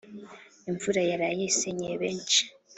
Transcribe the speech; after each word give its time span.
Imvura 0.69 1.01
yaraye 1.09 1.41
isenyeye 1.51 1.95
benshi 2.03 2.41